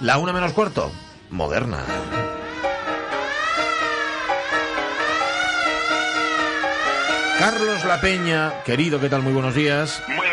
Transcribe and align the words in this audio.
La 0.00 0.16
una 0.18 0.32
menos 0.32 0.52
cuarto, 0.52 0.92
moderna. 1.28 1.84
Carlos 7.40 7.84
La 7.84 8.00
Peña, 8.00 8.62
querido, 8.64 9.00
¿qué 9.00 9.08
tal? 9.08 9.22
Muy 9.22 9.32
buenos 9.32 9.56
días. 9.56 10.00
Muy 10.06 10.27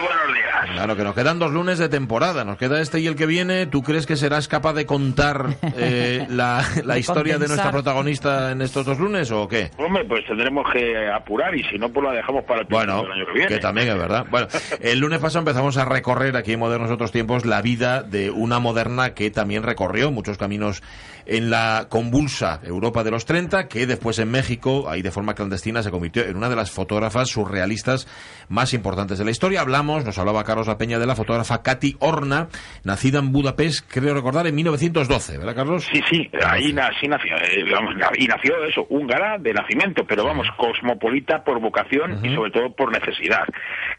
Claro 0.73 0.95
que 0.95 1.03
nos 1.03 1.15
quedan 1.15 1.39
dos 1.39 1.51
lunes 1.51 1.79
de 1.79 1.89
temporada, 1.89 2.43
nos 2.43 2.57
queda 2.57 2.81
este 2.81 2.99
y 2.99 3.07
el 3.07 3.15
que 3.15 3.25
viene. 3.25 3.65
¿Tú 3.65 3.81
crees 3.81 4.05
que 4.05 4.15
serás 4.15 4.47
capaz 4.47 4.73
de 4.73 4.85
contar 4.85 5.57
eh, 5.77 6.25
la, 6.29 6.63
la 6.83 6.97
historia 6.97 7.37
de 7.37 7.47
nuestra 7.47 7.71
protagonista 7.71 8.51
en 8.51 8.61
estos 8.61 8.85
dos 8.85 8.99
lunes 8.99 9.31
o 9.31 9.47
qué? 9.47 9.71
Hombre, 9.77 10.05
pues 10.05 10.25
tendremos 10.25 10.65
que 10.71 11.07
apurar 11.09 11.55
y 11.55 11.63
si 11.63 11.77
no, 11.77 11.89
pues 11.89 12.05
la 12.05 12.13
dejamos 12.13 12.43
para 12.45 12.61
el 12.61 12.67
Bueno, 12.69 13.01
del 13.03 13.11
año 13.11 13.25
que 13.25 13.33
viene. 13.33 13.47
que 13.47 13.59
también 13.59 13.89
es 13.89 13.97
verdad. 13.97 14.25
Bueno, 14.29 14.47
el 14.79 14.99
lunes 14.99 15.19
pasado 15.19 15.39
empezamos 15.39 15.77
a 15.77 15.85
recorrer 15.85 16.35
aquí 16.35 16.53
en 16.53 16.59
Modernos 16.59 16.91
Otros 16.91 17.11
Tiempos 17.11 17.45
la 17.45 17.61
vida 17.61 18.03
de 18.03 18.31
una 18.31 18.59
moderna 18.59 19.13
que 19.13 19.31
también 19.31 19.63
recorrió 19.63 20.11
muchos 20.11 20.37
caminos 20.37 20.81
en 21.25 21.49
la 21.49 21.87
convulsa 21.89 22.59
Europa 22.63 23.03
de 23.03 23.11
los 23.11 23.25
30, 23.25 23.67
que 23.67 23.87
después 23.87 24.19
en 24.19 24.29
México, 24.29 24.87
ahí 24.89 25.01
de 25.01 25.09
forma 25.11 25.33
clandestina, 25.33 25.81
se 25.81 25.89
convirtió 25.89 26.23
en 26.23 26.37
una 26.37 26.49
de 26.49 26.55
las 26.55 26.69
fotógrafas 26.69 27.29
surrealistas 27.29 28.07
más 28.47 28.73
importantes 28.73 29.17
de 29.17 29.25
la 29.25 29.31
historia. 29.31 29.61
Hablamos, 29.61 30.05
nos 30.05 30.17
hablaba 30.19 30.43
Carlos 30.43 30.54
La 30.63 30.77
Peña 30.77 30.99
de 30.99 31.05
la 31.05 31.15
fotógrafa 31.15 31.61
Katy 31.61 31.97
Horna, 31.99 32.47
nacida 32.83 33.19
en 33.19 33.31
Budapest, 33.31 33.91
creo 33.91 34.13
recordar, 34.13 34.47
en 34.47 34.55
1912, 34.55 35.37
¿verdad, 35.37 35.55
Carlos? 35.55 35.83
Sí, 35.91 36.01
sí, 36.09 36.29
ahí 36.45 36.71
nació, 36.73 37.09
eh, 37.15 37.63
vamos, 37.71 37.95
na- 37.97 38.09
y 38.17 38.25
nació 38.27 38.63
eso, 38.65 38.85
húngara 38.89 39.37
de 39.37 39.53
nacimiento, 39.53 40.05
pero 40.07 40.23
vamos, 40.25 40.47
cosmopolita 40.57 41.43
por 41.43 41.59
vocación 41.59 42.25
y 42.25 42.33
sobre 42.35 42.51
todo 42.51 42.73
por 42.75 42.91
necesidad. 42.91 43.45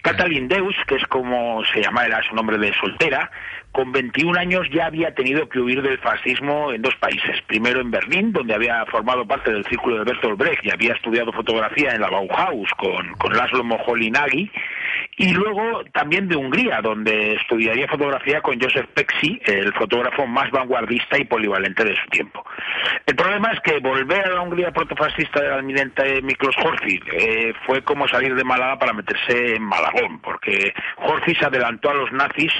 Catalin 0.03 0.49
Deus, 0.49 0.75
que 0.87 0.97
es 0.97 1.05
como 1.09 1.63
se 1.73 1.83
llama, 1.83 2.05
era 2.07 2.21
su 2.29 2.35
nombre 2.35 2.59
de 2.59 2.73
soltera, 2.81 3.31
con 3.73 3.93
21 3.93 4.39
años 4.39 4.67
ya 4.73 4.87
había 4.87 5.15
tenido 5.15 5.49
que 5.49 5.59
huir 5.61 5.83
del 5.83 5.99
fascismo 5.99 6.73
en 6.73 6.81
dos 6.81 6.95
países. 6.97 7.43
Primero 7.47 7.81
en 7.81 7.91
Berlín, 7.91 8.33
donde 8.33 8.55
había 8.55 8.85
formado 8.87 9.27
parte 9.27 9.53
del 9.53 9.65
círculo 9.67 9.99
de 9.99 10.05
Bertolt 10.05 10.39
Brecht 10.39 10.65
y 10.65 10.71
había 10.71 10.95
estudiado 10.95 11.31
fotografía 11.33 11.91
en 11.93 12.01
la 12.01 12.09
Bauhaus 12.09 12.71
con, 12.79 13.13
con 13.19 13.35
Laszlo 13.37 13.63
Moholy-Nagy, 13.65 14.51
y 15.19 15.33
luego 15.33 15.83
también 15.93 16.29
de 16.29 16.37
Hungría, 16.37 16.81
donde 16.83 17.35
estudiaría 17.35 17.89
fotografía 17.89 18.43
con 18.43 18.61
Joseph 18.61 18.87
Pexi, 18.93 19.41
el 19.47 19.73
fotógrafo 19.73 20.27
más 20.27 20.51
vanguardista 20.51 21.19
y 21.19 21.25
polivalente 21.25 21.85
de 21.85 21.97
su 21.97 22.07
tiempo. 22.11 22.45
El 23.07 23.17
problema 23.17 23.51
es 23.53 23.61
que 23.61 23.79
volver 23.79 24.27
a 24.27 24.35
la 24.35 24.43
Hungría 24.43 24.73
protofascista 24.73 25.41
del 25.41 25.53
almirante 25.53 26.21
Miklos 26.21 26.55
Horthy 26.63 27.01
eh, 27.13 27.55
fue 27.65 27.83
como 27.83 28.07
salir 28.09 28.35
de 28.35 28.45
Málaga 28.45 28.79
para 28.79 28.93
meterse 28.93 29.57
en 29.57 29.63
Malagón, 29.63 30.21
porque 30.21 30.75
Horthy 30.99 31.35
se 31.35 31.47
adelantó 31.47 31.91
a 31.91 31.95
los 31.95 32.13
nazis 32.13 32.53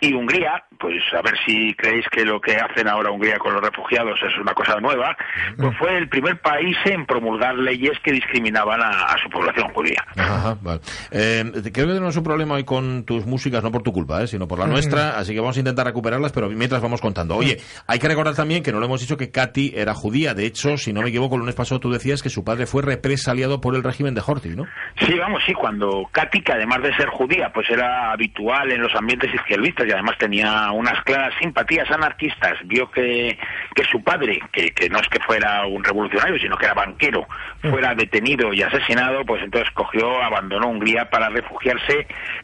y 0.00 0.14
Hungría, 0.14 0.64
pues 0.78 1.02
a 1.14 1.22
ver 1.22 1.34
si 1.44 1.74
creéis 1.74 2.06
que 2.10 2.24
lo 2.24 2.40
que 2.40 2.56
hacen 2.56 2.86
ahora 2.86 3.10
Hungría 3.10 3.38
con 3.38 3.54
los 3.54 3.62
refugiados 3.62 4.20
es 4.22 4.38
una 4.38 4.54
cosa 4.54 4.78
nueva, 4.78 5.16
pues 5.56 5.76
fue 5.78 5.96
el 5.98 6.08
primer 6.08 6.40
país 6.40 6.76
en 6.84 7.06
promulgar 7.06 7.56
leyes 7.56 7.98
que 8.04 8.12
discriminaban 8.12 8.80
a, 8.82 9.16
su 9.22 9.30
población 9.30 9.68
judía. 9.72 10.04
Ajá, 10.16 10.56
vale. 10.60 10.80
Eh, 11.10 11.44
creo 11.72 12.03
tenemos 12.04 12.18
un 12.18 12.24
problema 12.24 12.54
hoy 12.56 12.64
con 12.64 13.04
tus 13.04 13.24
músicas, 13.24 13.62
no 13.62 13.72
por 13.72 13.82
tu 13.82 13.90
culpa, 13.90 14.22
eh, 14.22 14.26
sino 14.26 14.46
por 14.46 14.58
la 14.58 14.66
nuestra, 14.66 15.18
así 15.18 15.32
que 15.32 15.40
vamos 15.40 15.56
a 15.56 15.60
intentar 15.60 15.86
recuperarlas, 15.86 16.32
pero 16.32 16.50
mientras 16.50 16.82
vamos 16.82 17.00
contando. 17.00 17.34
Oye, 17.34 17.56
hay 17.86 17.98
que 17.98 18.08
recordar 18.08 18.34
también 18.34 18.62
que 18.62 18.72
no 18.72 18.78
lo 18.78 18.84
hemos 18.84 19.00
dicho 19.00 19.16
que 19.16 19.30
Katy 19.30 19.72
era 19.74 19.94
judía. 19.94 20.34
De 20.34 20.44
hecho, 20.44 20.76
si 20.76 20.92
no 20.92 21.00
me 21.00 21.08
equivoco, 21.08 21.36
el 21.36 21.40
lunes 21.40 21.54
pasado 21.54 21.80
tú 21.80 21.90
decías 21.90 22.22
que 22.22 22.28
su 22.28 22.44
padre 22.44 22.66
fue 22.66 22.82
represaliado 22.82 23.62
por 23.62 23.74
el 23.74 23.82
régimen 23.82 24.12
de 24.12 24.20
Horthy, 24.20 24.50
¿no? 24.50 24.66
Sí, 25.00 25.14
vamos, 25.18 25.42
sí, 25.46 25.54
cuando 25.54 26.06
Katy, 26.12 26.42
que 26.42 26.52
además 26.52 26.82
de 26.82 26.94
ser 26.94 27.08
judía, 27.08 27.50
pues 27.54 27.70
era 27.70 28.12
habitual 28.12 28.70
en 28.70 28.82
los 28.82 28.94
ambientes 28.94 29.32
izquierdistas 29.34 29.86
y 29.86 29.92
además 29.92 30.18
tenía 30.18 30.70
unas 30.72 31.02
claras 31.04 31.32
simpatías 31.40 31.90
anarquistas, 31.90 32.58
vio 32.66 32.90
que, 32.90 33.38
que 33.74 33.84
su 33.84 34.02
padre, 34.04 34.40
que, 34.52 34.72
que 34.72 34.90
no 34.90 34.98
es 34.98 35.08
que 35.08 35.20
fuera 35.20 35.66
un 35.66 35.82
revolucionario, 35.82 36.38
sino 36.38 36.58
que 36.58 36.66
era 36.66 36.74
banquero, 36.74 37.26
fuera 37.62 37.94
detenido 37.94 38.52
y 38.52 38.60
asesinado, 38.60 39.24
pues 39.24 39.42
entonces 39.42 39.72
cogió, 39.72 40.22
abandonó 40.22 40.68
Hungría 40.68 41.08
para 41.08 41.30
refugiarse 41.30 41.93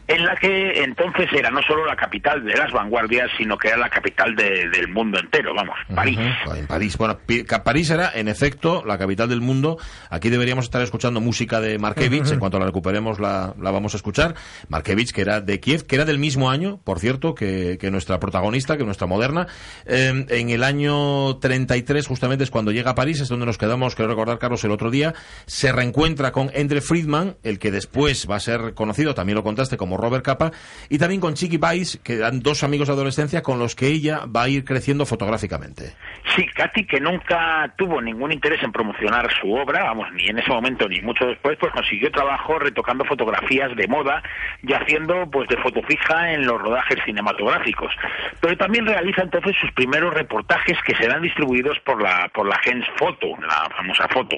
en 0.08 0.24
la 0.24 0.36
que 0.36 0.82
entonces 0.82 1.28
era 1.32 1.50
no 1.50 1.60
solo 1.62 1.86
la 1.86 1.96
capital 1.96 2.44
de 2.44 2.56
las 2.56 2.72
vanguardias, 2.72 3.30
sino 3.38 3.56
que 3.58 3.68
era 3.68 3.76
la 3.76 3.88
capital 3.88 4.34
de- 4.36 4.68
del 4.68 4.88
mundo 4.88 5.18
entero, 5.18 5.54
vamos, 5.54 5.76
París. 5.94 6.18
En 6.56 6.66
París. 6.66 6.96
Bueno, 6.96 7.18
París 7.64 7.90
era, 7.90 8.10
en 8.14 8.28
efecto, 8.28 8.82
la 8.86 8.98
capital 8.98 9.28
del 9.28 9.40
mundo. 9.40 9.78
Aquí 10.10 10.28
deberíamos 10.30 10.64
estar 10.64 10.82
escuchando 10.82 11.20
música 11.20 11.60
de 11.60 11.78
Markevich. 11.78 12.30
En 12.32 12.38
cuanto 12.38 12.58
la 12.58 12.66
recuperemos, 12.66 13.20
la, 13.20 13.54
la 13.60 13.70
vamos 13.70 13.94
a 13.94 13.96
escuchar. 13.96 14.34
Markevich, 14.68 15.12
que 15.12 15.20
era 15.22 15.40
de 15.40 15.60
Kiev, 15.60 15.86
que 15.86 15.94
era 15.96 16.04
del 16.04 16.18
mismo 16.18 16.50
año, 16.50 16.80
por 16.84 16.98
cierto, 16.98 17.34
que, 17.34 17.78
que 17.80 17.90
nuestra 17.90 18.18
protagonista, 18.20 18.76
que 18.76 18.84
nuestra 18.84 19.06
moderna. 19.06 19.46
Eh, 19.86 20.26
en 20.28 20.50
el 20.50 20.62
año 20.64 21.36
33, 21.38 22.06
justamente, 22.06 22.44
es 22.44 22.50
cuando 22.50 22.72
llega 22.72 22.90
a 22.92 22.94
París, 22.94 23.20
es 23.20 23.28
donde 23.28 23.46
nos 23.46 23.58
quedamos, 23.58 23.94
quiero 23.94 24.10
recordar, 24.10 24.38
Carlos, 24.38 24.62
el 24.64 24.70
otro 24.70 24.90
día. 24.90 25.14
Se 25.46 25.72
reencuentra 25.72 26.32
con 26.32 26.50
Endre 26.54 26.80
Friedman, 26.80 27.36
el 27.42 27.58
que 27.58 27.70
después 27.70 28.26
va 28.30 28.36
a 28.36 28.40
ser 28.40 28.74
conocido, 28.74 29.14
también 29.14 29.36
lo 29.40 29.44
contaste, 29.44 29.76
como 29.76 29.96
Robert 29.96 30.24
Capa, 30.24 30.52
y 30.88 30.98
también 30.98 31.20
con 31.20 31.34
Chiqui 31.34 31.56
Weiss, 31.56 31.98
que 32.04 32.16
eran 32.16 32.40
dos 32.40 32.62
amigos 32.62 32.88
de 32.88 32.94
adolescencia 32.94 33.42
con 33.42 33.58
los 33.58 33.74
que 33.74 33.86
ella 33.86 34.26
va 34.26 34.42
a 34.44 34.48
ir 34.48 34.64
creciendo 34.64 35.06
fotográficamente. 35.06 35.94
Sí, 36.36 36.46
Katy, 36.46 36.86
que 36.86 37.00
nunca 37.00 37.72
tuvo 37.76 38.00
ningún 38.00 38.32
interés 38.32 38.62
en 38.62 38.70
promocionar 38.70 39.28
su 39.40 39.52
obra, 39.52 39.84
vamos, 39.84 40.12
ni 40.12 40.26
en 40.28 40.38
ese 40.38 40.50
momento 40.50 40.88
ni 40.88 41.00
mucho 41.00 41.26
después, 41.26 41.56
pues 41.58 41.72
consiguió 41.72 42.10
trabajo 42.10 42.58
retocando 42.58 43.04
fotografías 43.04 43.74
de 43.76 43.88
moda 43.88 44.22
y 44.62 44.72
haciendo 44.72 45.28
pues 45.30 45.48
de 45.48 45.56
foto 45.56 45.82
fija 45.82 46.32
en 46.32 46.46
los 46.46 46.60
rodajes 46.60 46.98
cinematográficos. 47.04 47.92
Pero 48.40 48.56
también 48.56 48.86
realiza 48.86 49.22
entonces 49.22 49.56
sus 49.60 49.72
primeros 49.72 50.12
reportajes 50.14 50.76
que 50.86 50.94
serán 50.96 51.22
distribuidos 51.22 51.78
por 51.80 52.02
la 52.02 52.30
por 52.34 52.46
la 52.46 52.58
Gens 52.58 52.86
Foto, 52.96 53.26
la 53.40 53.68
famosa 53.76 54.06
foto, 54.08 54.36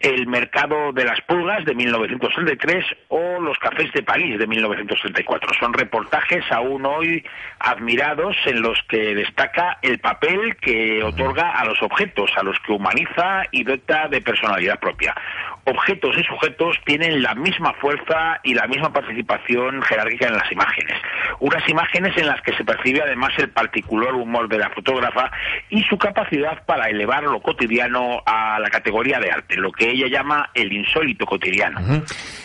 el 0.00 0.26
mercado 0.26 0.92
de 0.92 1.04
las 1.04 1.20
pulgas 1.22 1.64
de 1.64 1.74
1933 1.74 2.84
o 3.08 3.40
los 3.40 3.58
cafés 3.58 3.92
de 3.92 4.02
París 4.02 4.38
de 4.42 4.48
1934. 4.48 5.50
Son 5.58 5.72
reportajes 5.72 6.44
aún 6.50 6.84
hoy 6.84 7.24
admirados 7.60 8.36
en 8.46 8.60
los 8.60 8.82
que 8.88 9.14
destaca 9.14 9.78
el 9.82 10.00
papel 10.00 10.56
que 10.56 11.02
otorga 11.02 11.52
a 11.52 11.64
los 11.64 11.80
objetos, 11.82 12.30
a 12.36 12.42
los 12.42 12.58
que 12.60 12.72
humaniza 12.72 13.44
y 13.52 13.62
dota 13.62 14.08
de 14.08 14.20
personalidad 14.20 14.80
propia. 14.80 15.14
Objetos 15.64 16.16
y 16.18 16.24
sujetos 16.24 16.76
tienen 16.84 17.22
la 17.22 17.34
misma 17.36 17.72
fuerza 17.74 18.40
y 18.42 18.54
la 18.54 18.66
misma 18.66 18.92
participación 18.92 19.80
jerárquica 19.82 20.26
en 20.26 20.34
las 20.34 20.50
imágenes. 20.50 21.00
Unas 21.42 21.68
imágenes 21.68 22.16
en 22.16 22.26
las 22.26 22.40
que 22.42 22.54
se 22.56 22.64
percibe 22.64 23.02
además 23.02 23.30
el 23.36 23.50
particular 23.50 24.14
humor 24.14 24.48
de 24.48 24.58
la 24.58 24.70
fotógrafa 24.70 25.28
y 25.70 25.82
su 25.82 25.98
capacidad 25.98 26.64
para 26.66 26.88
elevar 26.88 27.24
lo 27.24 27.40
cotidiano 27.40 28.22
a 28.24 28.60
la 28.60 28.70
categoría 28.70 29.18
de 29.18 29.32
arte, 29.32 29.56
lo 29.56 29.72
que 29.72 29.90
ella 29.90 30.06
llama 30.06 30.50
el 30.54 30.72
insólito 30.72 31.26
cotidiano. 31.26 31.80
Ujú. 31.80 32.04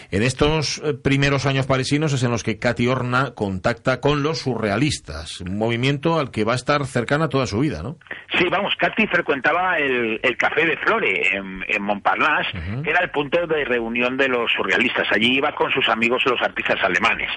En 0.10 0.24
estos 0.24 0.82
eh, 0.84 0.96
primeros 0.96 1.46
años 1.46 1.68
parisinos 1.68 2.12
es 2.14 2.24
en 2.24 2.32
los 2.32 2.42
que 2.42 2.58
Katy 2.58 2.88
Horna 2.88 3.36
contacta 3.36 4.00
con 4.02 4.24
los 4.24 4.40
surrealistas, 4.40 5.42
un 5.42 5.60
movimiento 5.60 6.18
al 6.18 6.32
que 6.32 6.44
va 6.44 6.54
a 6.54 6.56
estar 6.56 6.84
cercana 6.86 7.30
toda 7.30 7.46
su 7.46 7.60
vida, 7.60 7.84
¿no? 7.84 7.98
Sí, 8.36 8.46
vamos, 8.50 8.74
Katy 8.80 9.06
frecuentaba 9.08 9.78
el, 9.78 10.20
el 10.24 10.38
Café 10.38 10.66
de 10.66 10.78
Flore 10.78 11.36
en, 11.36 11.64
en 11.68 11.84
Montparnasse, 11.84 12.52
que 12.84 12.90
era 12.90 13.04
el 13.04 13.12
punto 13.12 13.46
de 13.46 13.64
reunión 13.64 14.18
de 14.18 14.28
los 14.28 14.52
surrealistas. 14.54 15.08
Allí 15.12 15.38
iba 15.38 15.54
con 15.54 15.72
sus 15.72 15.88
amigos 15.88 16.24
los 16.26 16.42
artistas 16.42 16.78
alemanes. 16.84 17.30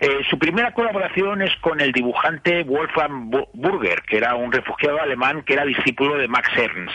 Eh, 0.00 0.18
su 0.28 0.38
primera 0.38 0.72
colaboración 0.72 0.99
es 1.04 1.56
con 1.60 1.80
el 1.80 1.92
dibujante 1.92 2.62
Wolfgang 2.64 3.30
Bu- 3.30 3.48
Burger, 3.54 4.02
que 4.02 4.16
era 4.18 4.34
un 4.34 4.52
refugiado 4.52 5.00
alemán 5.00 5.42
que 5.42 5.54
era 5.54 5.64
discípulo 5.64 6.16
de 6.16 6.28
Max 6.28 6.48
Ernst. 6.56 6.94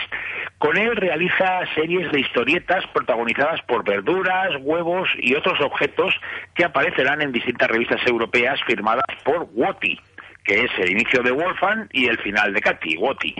Con 0.58 0.76
él 0.76 0.96
realiza 0.96 1.60
series 1.74 2.10
de 2.12 2.20
historietas 2.20 2.86
protagonizadas 2.94 3.60
por 3.62 3.84
verduras, 3.84 4.50
huevos 4.60 5.08
y 5.18 5.34
otros 5.34 5.60
objetos 5.60 6.14
que 6.54 6.64
aparecerán 6.64 7.20
en 7.22 7.32
distintas 7.32 7.68
revistas 7.68 8.00
europeas 8.06 8.60
firmadas 8.66 9.04
por 9.24 9.48
Woti 9.54 9.98
que 10.44 10.62
es 10.62 10.70
el 10.78 10.92
inicio 10.92 11.24
de 11.24 11.32
Wolfgang 11.32 11.88
y 11.90 12.06
el 12.06 12.18
final 12.18 12.54
de 12.54 12.60
Katy, 12.60 12.96
Woti. 12.98 13.34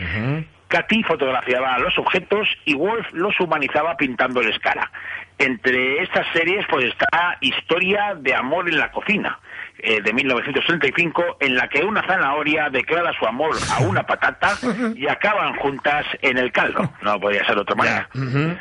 Katy 0.69 1.03
fotografiaba 1.05 1.79
los 1.79 1.97
objetos 1.99 2.49
y 2.65 2.75
Wolf 2.75 3.07
los 3.13 3.39
humanizaba 3.41 3.97
pintándoles 3.97 4.59
cara. 4.59 4.91
Entre 5.39 6.03
estas 6.03 6.27
series 6.33 6.65
pues 6.69 6.87
está 6.87 7.37
Historia 7.41 8.15
de 8.19 8.35
amor 8.35 8.69
en 8.69 8.79
la 8.79 8.91
cocina, 8.91 9.39
eh, 9.79 10.01
de 10.01 10.13
1935, 10.13 11.37
en 11.41 11.55
la 11.55 11.69
que 11.69 11.85
una 11.85 12.03
zanahoria 12.07 12.71
declara 12.71 13.13
su 13.19 13.27
amor 13.27 13.55
a 13.77 13.81
una 13.83 14.05
patata 14.05 14.57
y 14.95 15.07
acaban 15.07 15.55
juntas 15.57 16.07
en 16.23 16.39
el 16.39 16.51
caldo. 16.53 16.91
No 17.03 17.21
podría 17.21 17.45
ser 17.45 17.57
de 17.57 17.61
otra 17.61 17.75
manera. 17.75 18.09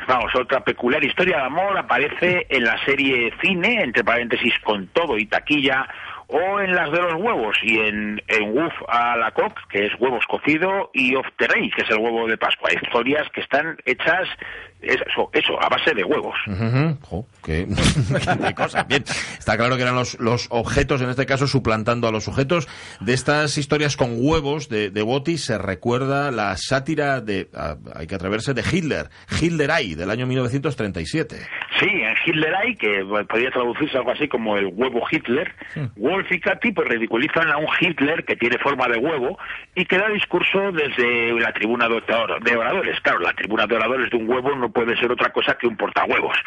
Vamos, 0.06 0.34
otra 0.34 0.60
peculiar 0.60 1.02
historia 1.02 1.38
de 1.38 1.44
amor 1.44 1.78
aparece 1.78 2.46
en 2.50 2.64
la 2.64 2.82
serie 2.84 3.32
Cine, 3.40 3.82
entre 3.82 4.04
paréntesis, 4.04 4.52
con 4.62 4.88
todo 4.88 5.16
y 5.16 5.26
taquilla, 5.26 5.88
o 6.28 6.60
en 6.60 6.74
las 6.74 6.90
de 6.90 7.00
los 7.00 7.14
huevos 7.14 7.56
y 7.62 7.78
en, 7.78 8.20
en 8.28 8.56
a 8.88 9.16
la 9.16 9.30
coq, 9.30 9.52
que 9.68 9.86
es 9.86 9.92
huevos 10.00 10.24
cocido, 10.26 10.90
y 10.92 11.14
Of 11.14 11.26
the 11.38 11.46
Rey, 11.46 11.70
que 11.70 11.82
es 11.82 11.90
el 11.90 11.98
huevo 11.98 12.26
de 12.26 12.36
Pascua. 12.36 12.70
Historias 12.72 13.28
que 13.32 13.40
están 13.40 13.76
hechas 13.84 14.28
eso, 14.80 15.30
eso, 15.32 15.62
a 15.62 15.68
base 15.68 15.94
de 15.94 16.04
huevos. 16.04 16.34
qué, 17.44 17.66
cosa. 18.54 18.84
Bien, 18.84 19.04
está 19.38 19.56
claro 19.56 19.76
que 19.76 19.82
eran 19.82 19.94
los, 19.94 20.18
los, 20.20 20.46
objetos, 20.50 21.00
en 21.00 21.10
este 21.10 21.26
caso, 21.26 21.46
suplantando 21.46 22.08
a 22.08 22.12
los 22.12 22.24
sujetos. 22.24 22.68
De 23.00 23.14
estas 23.14 23.56
historias 23.58 23.96
con 23.96 24.16
huevos 24.18 24.68
de, 24.68 24.90
de 24.90 25.02
Botti 25.02 25.38
se 25.38 25.58
recuerda 25.58 26.30
la 26.30 26.56
sátira 26.56 27.20
de, 27.20 27.48
hay 27.94 28.06
que 28.06 28.14
atreverse, 28.14 28.54
de 28.54 28.62
Hitler, 28.70 29.10
Hitleray, 29.40 29.94
del 29.94 30.10
año 30.10 30.26
1937. 30.26 31.36
Sí, 31.78 31.88
en 31.88 32.14
Hitleray, 32.24 32.74
que 32.76 33.04
podría 33.28 33.50
traducirse 33.50 33.98
algo 33.98 34.12
así 34.12 34.28
como 34.28 34.56
el 34.56 34.66
huevo 34.66 35.02
Hitler, 35.10 35.54
Wolf 35.96 36.30
y 36.32 36.40
Katy 36.40 36.72
pues 36.72 36.88
ridiculizan 36.88 37.50
a 37.50 37.58
un 37.58 37.66
Hitler 37.78 38.24
que 38.24 38.36
tiene 38.36 38.56
forma 38.58 38.88
de 38.88 38.98
huevo 38.98 39.38
y 39.74 39.84
que 39.84 39.98
da 39.98 40.08
discurso 40.08 40.72
desde 40.72 41.38
la 41.38 41.52
tribuna 41.52 41.86
de 41.88 42.56
oradores. 42.56 42.98
Claro, 43.00 43.20
la 43.20 43.32
tribuna 43.34 43.66
de 43.66 43.76
oradores 43.76 44.10
de 44.10 44.16
un 44.16 44.28
huevo 44.28 44.56
no 44.56 44.70
puede 44.70 44.96
ser 44.96 45.12
otra 45.12 45.30
cosa 45.30 45.56
que 45.60 45.66
un 45.66 45.76
portahuevos. 45.76 46.36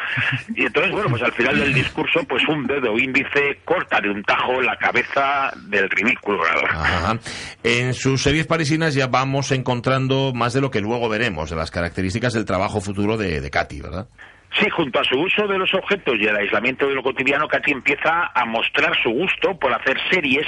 Y 0.54 0.66
entonces, 0.66 0.92
bueno, 0.92 1.08
pues 1.10 1.22
al 1.22 1.32
final 1.32 1.58
del 1.58 1.72
discurso, 1.72 2.20
pues 2.28 2.46
un 2.48 2.66
dedo 2.66 2.98
índice 2.98 3.60
corta 3.64 4.00
de 4.00 4.10
un 4.10 4.22
tajo 4.22 4.60
la 4.60 4.76
cabeza 4.76 5.52
del 5.68 5.88
ridículo 5.88 6.40
orador. 6.40 7.20
En 7.62 7.94
sus 7.94 8.22
series 8.22 8.46
parisinas 8.46 8.94
ya 8.94 9.06
vamos 9.06 9.52
encontrando 9.52 10.32
más 10.34 10.52
de 10.52 10.60
lo 10.60 10.70
que 10.70 10.80
luego 10.80 11.08
veremos, 11.08 11.50
de 11.50 11.56
las 11.56 11.70
características 11.70 12.32
del 12.32 12.44
trabajo 12.44 12.80
futuro 12.80 13.16
de, 13.16 13.40
de 13.40 13.50
Katy, 13.50 13.80
¿verdad? 13.80 14.08
Sí, 14.58 14.68
junto 14.68 15.00
a 15.00 15.04
su 15.04 15.18
uso 15.18 15.46
de 15.46 15.58
los 15.58 15.72
objetos 15.74 16.16
y 16.18 16.26
el 16.26 16.36
aislamiento 16.36 16.86
de 16.88 16.94
lo 16.94 17.02
cotidiano, 17.02 17.46
Katy 17.46 17.70
empieza 17.70 18.30
a 18.34 18.44
mostrar 18.44 18.92
su 19.02 19.10
gusto 19.10 19.58
por 19.58 19.72
hacer 19.72 19.96
series 20.10 20.46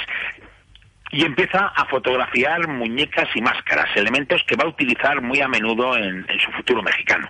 y 1.13 1.23
empieza 1.23 1.67
a 1.67 1.85
fotografiar 1.85 2.67
muñecas 2.67 3.29
y 3.35 3.41
máscaras, 3.41 3.87
elementos 3.95 4.41
que 4.47 4.55
va 4.55 4.63
a 4.63 4.67
utilizar 4.67 5.21
muy 5.21 5.39
a 5.41 5.47
menudo 5.47 5.95
en, 5.95 6.25
su 6.43 6.51
futuro 6.51 6.81
mexicano. 6.81 7.29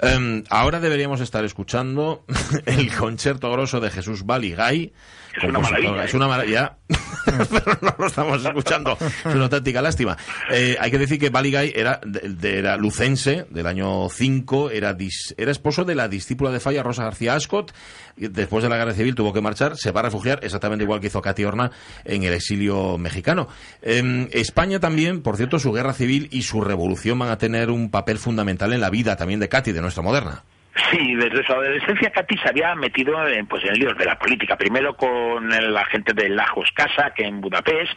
Em, 0.00 0.44
ahora 0.48 0.78
deberíamos 0.78 1.20
estar 1.20 1.44
escuchando 1.44 2.24
el 2.66 2.94
concierto 2.94 3.50
grosso 3.50 3.80
de 3.80 3.90
Jesús 3.90 4.24
Baligay 4.24 4.92
es 5.36 5.44
una 5.44 5.58
maravilla. 5.58 6.04
Es 6.04 6.14
una 6.14 6.28
maravilla, 6.28 6.76
pero 7.50 7.78
no 7.80 7.94
lo 7.98 8.06
estamos 8.06 8.44
escuchando. 8.44 8.96
Es 9.00 9.34
una 9.34 9.44
auténtica 9.44 9.80
lástima. 9.80 10.16
Eh, 10.50 10.76
hay 10.78 10.90
que 10.90 10.98
decir 10.98 11.18
que 11.18 11.30
Baligay 11.30 11.72
era, 11.74 12.00
de, 12.04 12.58
era 12.58 12.76
lucense, 12.76 13.46
del 13.50 13.66
año 13.66 14.08
5, 14.08 14.70
era, 14.70 14.96
era 15.36 15.50
esposo 15.50 15.84
de 15.84 15.94
la 15.94 16.08
discípula 16.08 16.50
de 16.50 16.60
Falla, 16.60 16.82
Rosa 16.82 17.04
García 17.04 17.34
Ascot. 17.34 17.72
Después 18.16 18.62
de 18.62 18.68
la 18.68 18.76
guerra 18.76 18.92
civil 18.92 19.14
tuvo 19.14 19.32
que 19.32 19.40
marchar, 19.40 19.76
se 19.76 19.90
va 19.90 20.00
a 20.00 20.04
refugiar, 20.04 20.40
exactamente 20.42 20.84
igual 20.84 21.00
que 21.00 21.06
hizo 21.06 21.22
Katy 21.22 21.44
Horna 21.44 21.70
en 22.04 22.24
el 22.24 22.34
exilio 22.34 22.98
mexicano. 22.98 23.48
En 23.80 24.28
España 24.32 24.80
también, 24.80 25.22
por 25.22 25.36
cierto, 25.36 25.58
su 25.58 25.72
guerra 25.72 25.94
civil 25.94 26.28
y 26.30 26.42
su 26.42 26.60
revolución 26.60 27.18
van 27.18 27.30
a 27.30 27.38
tener 27.38 27.70
un 27.70 27.90
papel 27.90 28.18
fundamental 28.18 28.72
en 28.72 28.80
la 28.80 28.90
vida 28.90 29.16
también 29.16 29.40
de 29.40 29.48
Katy, 29.48 29.72
de 29.72 29.80
nuestra 29.80 30.02
moderna. 30.02 30.44
Sí, 30.90 31.14
desde 31.16 31.44
su 31.44 31.52
adolescencia 31.52 32.10
Katy 32.10 32.38
se 32.38 32.48
había 32.48 32.74
metido 32.74 33.28
en, 33.28 33.46
pues, 33.46 33.62
en 33.64 33.74
líos 33.74 33.96
de 33.98 34.06
la 34.06 34.18
política, 34.18 34.56
primero 34.56 34.96
con 34.96 35.50
la 35.50 35.84
gente 35.86 36.14
de 36.14 36.30
Lajos 36.30 36.70
Casa, 36.74 37.12
que 37.14 37.24
en 37.26 37.42
Budapest, 37.42 37.92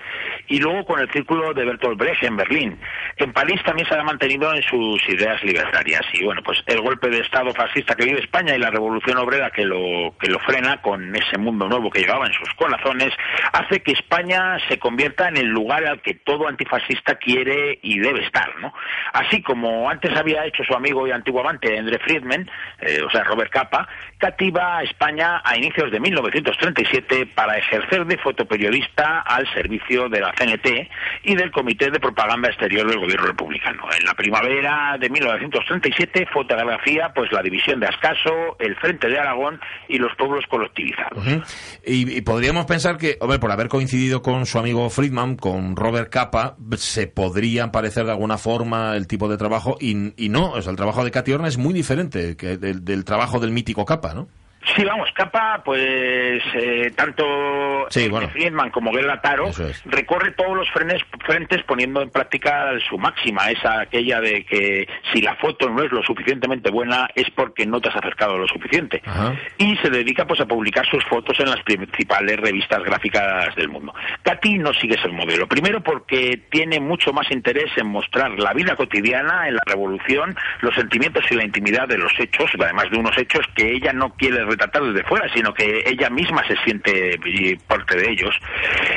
y 0.48 0.60
luego 0.60 0.86
con 0.86 1.00
el 1.00 1.10
círculo 1.12 1.54
de 1.54 1.64
Bertolt 1.64 1.98
Brecht 1.98 2.24
en 2.24 2.36
Berlín. 2.36 2.78
En 3.16 3.32
París 3.32 3.62
también 3.64 3.88
se 3.88 3.94
había 3.94 4.04
mantenido 4.04 4.54
en 4.54 4.62
sus 4.64 5.08
ideas 5.08 5.42
libertarias, 5.44 6.02
y 6.14 6.26
bueno, 6.26 6.42
pues 6.44 6.62
el 6.66 6.82
golpe 6.82 7.10
de 7.10 7.20
Estado 7.20 7.54
fascista 7.54 7.96
que 7.96 8.06
vive 8.06 8.20
España 8.20 8.54
y 8.54 8.60
la 8.60 8.72
revolución 8.72 9.18
obrera 9.20 9.52
que 9.52 9.64
lo, 9.64 10.14
que 10.20 10.30
lo 10.30 10.40
frena 10.40 10.82
con 10.82 11.16
ese 11.16 11.38
mundo 11.38 11.70
nuevo 11.70 11.90
que 11.90 12.02
llevaba 12.02 12.28
en 12.28 12.34
sus 12.34 12.54
corazones, 12.56 13.14
hace 13.54 13.82
que 13.84 13.94
España 13.94 14.58
se 14.68 14.78
convierta 14.80 15.30
en 15.30 15.38
el 15.38 15.48
lugar 15.48 15.86
al 15.86 16.02
que 16.02 16.16
todo 16.16 16.50
antifascista 16.50 17.16
quiere 17.16 17.80
y 17.82 18.00
debe 18.00 18.26
estar, 18.26 18.54
¿no? 18.60 18.74
Así 19.14 19.42
como 19.42 19.90
antes 19.90 20.14
había 20.18 20.46
hecho 20.46 20.64
su 20.66 20.74
amigo 20.74 21.08
y 21.08 21.12
antiguo 21.12 21.40
amante, 21.40 21.78
André 21.78 22.00
Friedman, 22.00 22.50
eh, 22.82 23.02
o 23.06 23.10
sea, 23.10 23.24
Robert 23.24 23.52
Capa, 23.52 23.88
cativa 24.18 24.78
a 24.78 24.84
España 24.84 25.42
a 25.44 25.58
inicios 25.58 25.92
de 25.92 26.00
1937 26.00 27.28
para 27.36 27.58
ejercer 27.58 28.06
de 28.06 28.18
fotoperiodista 28.18 29.22
al 29.22 29.48
servicio 29.54 30.10
de 30.10 30.20
la 30.20 30.34
CNT 30.34 30.90
y 31.24 31.36
del 31.36 31.52
Comité 31.52 31.92
de 31.92 32.00
Propaganda 32.00 32.50
Exterior 32.50 32.88
del 32.88 33.00
Gobierno 33.00 33.28
Republicano. 33.28 33.84
En 33.98 34.06
la 34.06 34.14
primavera 34.14 34.98
de 35.00 35.10
1937 35.10 36.28
fotografía 36.32 37.12
pues 37.14 37.32
la 37.32 37.42
división 37.42 37.80
de 37.80 37.88
Ascaso, 37.88 38.58
el 38.60 38.76
Frente 38.78 39.08
de 39.08 39.20
Aragón 39.20 39.60
y 39.88 39.98
los 39.98 40.16
pueblos 40.16 40.46
colectivizados. 40.50 41.24
y, 41.86 42.22
podríamos 42.22 42.66
pensar 42.66 42.98
que, 42.98 43.18
hombre, 43.20 43.40
por 43.40 43.52
haber 43.52 43.68
coincidido 43.68 44.22
con 44.22 44.46
su 44.46 44.58
amigo 44.58 44.90
Friedman, 44.90 45.36
con 45.36 45.76
Robert 45.76 46.10
Capa, 46.10 46.56
se 46.78 47.08
podría 47.08 47.72
parecer 47.72 48.06
de 48.06 48.12
alguna 48.12 48.38
forma 48.38 48.96
el 48.96 49.08
tipo 49.08 49.28
de 49.28 49.38
trabajo 49.38 49.78
y, 49.80 50.14
y 50.18 50.30
no, 50.30 50.52
o 50.52 50.62
sea, 50.62 50.72
el 50.72 50.78
trabajo 50.78 51.04
de 51.04 51.12
Cati 51.12 51.32
es 51.46 51.58
muy 51.58 51.74
diferente 51.74 52.38
que 52.38 52.55
del, 52.58 53.06
trabajo 53.06 53.40
del 53.40 53.52
mítico 53.52 53.86
Capa, 53.86 54.14
¿no? 54.14 54.28
Sí, 54.74 54.84
vamos, 54.84 55.10
Capa, 55.14 55.62
pues 55.64 56.42
eh, 56.56 56.92
tanto 56.96 57.88
Friedman 58.32 58.72
como 58.72 58.92
Guerra 58.92 59.22
Taro 59.22 59.52
recorre 59.86 60.32
todos 60.32 60.58
los 60.58 60.68
frentes 60.70 61.64
poniendo 61.64 62.02
en 62.02 62.10
práctica 62.10 62.72
su 62.90 62.98
máxima, 62.98 63.50
esa 63.52 63.82
aquella 63.82 64.20
de 64.22 64.44
que 64.46 64.88
si 65.14 65.22
la 65.22 65.36
foto 65.36 65.70
no 65.70 65.84
es 65.84 65.92
lo 65.92 66.02
suficientemente 66.04 66.72
buena 66.72 67.08
es 67.16 67.30
porque 67.32 67.66
no 67.66 67.80
te 67.80 67.90
has 67.90 67.96
acercado 67.96 68.38
lo 68.38 68.48
suficiente. 68.48 69.02
Y 69.58 69.76
se 69.78 69.90
dedica 69.90 70.26
pues 70.26 70.40
a 70.42 70.46
publicar 70.46 70.86
sus 70.90 71.04
fotos 71.06 71.40
en 71.40 71.50
las 71.50 71.62
principales 71.64 72.40
revistas 72.40 72.84
gráficas 72.84 73.56
del 73.56 73.70
mundo. 73.70 73.94
Katy 74.24 74.58
no 74.58 74.74
sigue 74.74 74.96
ese 74.96 75.10
modelo. 75.10 75.48
Primero 75.48 75.82
porque 75.82 76.42
tiene 76.50 76.80
mucho 76.80 77.14
más 77.14 77.30
interés 77.32 77.72
en 77.78 77.88
mostrar 77.88 78.32
la 78.40 78.54
vida 78.54 78.76
cotidiana, 78.76 79.48
en 79.48 79.56
la 79.56 79.62
revolución, 79.66 80.36
los 80.62 80.74
sentimientos 80.76 81.24
y 81.30 81.36
la 81.36 81.44
intimidad 81.44 81.88
de 81.88 81.98
los 81.98 82.12
hechos, 82.20 82.50
además 82.60 82.90
de 82.92 82.98
unos 82.98 83.18
hechos 83.18 83.46
que 83.56 83.72
ella 83.74 83.94
no 83.94 84.14
quiere 84.16 84.44
tratar 84.58 84.84
desde 84.84 85.04
fuera, 85.08 85.32
sino 85.34 85.54
que 85.54 85.84
ella 85.86 86.10
misma 86.10 86.46
se 86.48 86.56
siente 86.64 87.20
parte 87.68 87.98
de 87.98 88.12
ellos. 88.12 88.36